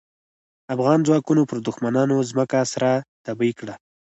افغان 0.73 0.99
ځواکونو 1.07 1.41
پر 1.49 1.57
دوښمنانو 1.65 2.17
ځمکه 2.29 2.59
سره 2.73 2.91
تبۍ 3.25 3.51
کړه. 3.59 3.75